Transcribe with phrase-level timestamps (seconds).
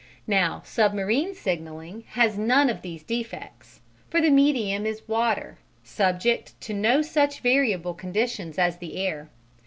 [0.25, 6.73] Now, submarine signalling has none of these defects, for the medium is water, subject to
[6.73, 9.29] no such variable conditions as the air.